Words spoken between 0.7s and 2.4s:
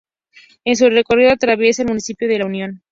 su recorrido atraviesa el municipio de